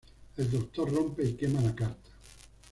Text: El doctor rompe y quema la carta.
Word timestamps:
El 0.37 0.49
doctor 0.49 0.91
rompe 0.91 1.23
y 1.23 1.33
quema 1.33 1.61
la 1.61 1.75
carta. 1.75 2.09